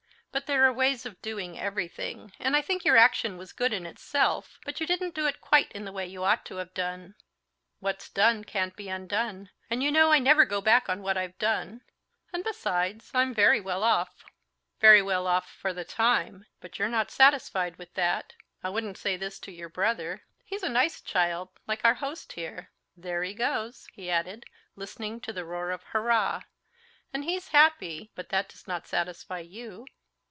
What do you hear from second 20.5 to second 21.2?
a nice